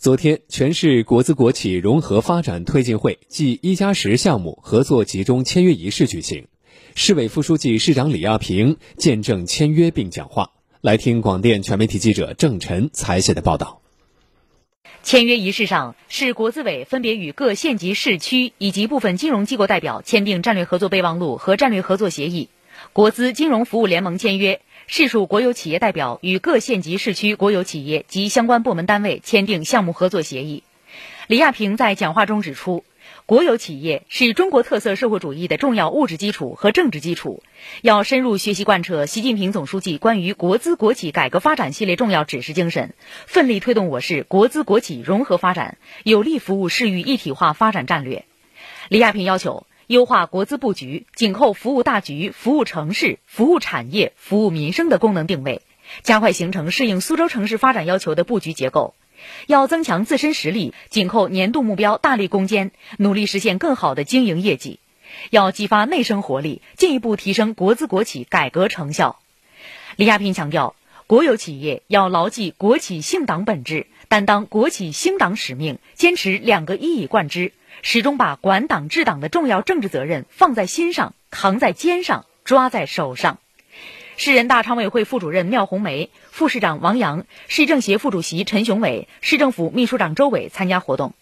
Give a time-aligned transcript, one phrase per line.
[0.00, 6.46] 昨天，全市国资国企融合发展推进会暨“一加十”项目合作集中签约仪式举行，
[6.94, 10.52] 市委副书记、市长李亚平见证签约并讲话。
[10.82, 13.82] 来听广电全媒体记者郑晨采写的报道。
[15.02, 22.50] 签约仪式上，市国资委分别与各县级市区以及部分金融机构代表签订战略合作备忘录和战略合作协议，
[22.92, 24.60] 国资金融服务联盟签约。
[24.90, 30.62] 市属国有企业代表与各县级市区国有企业及相关部门单位签订项目合作协议。
[31.26, 32.84] 李亚平在讲话中指出，
[33.26, 37.42] 国有企业是中国特色社会主义的重要物质基础和政治基础，
[37.82, 42.94] 要深入学习贯彻习近平总书记关于国资国企改革发展系列重要指示精神，
[43.26, 48.24] 奋力推动我市国资国企融合发展，有力服务市域一体化发展战略。
[48.88, 49.66] 李亚平要求。
[49.88, 55.62] 优化国资布局，紧扣服务大局、服务城市、服务产业、服务民生的功能定位，
[56.02, 58.94] 加快形成适应苏州城市发展要求的布局结构。
[59.46, 64.78] 要增强自身实力，紧扣年度目标，大力攻坚，努力实现更好的经营业绩。
[65.30, 69.18] 要激发内生活力，进一步提升国资国企改革成效。
[69.96, 70.76] 李亚平强调，
[71.06, 77.52] 国有企业要牢记国企兴党本质，担当国企兴党使命，坚持两个一以贯之。
[77.82, 83.38] 始终把管党治党的重要政治责任放在心上，扛在肩上，抓在手上。
[84.16, 91.14] 市人大常委会副主任廖红梅、副市长王阳、市政协副主席陈雄伟、市政府秘书长周伟参加活动。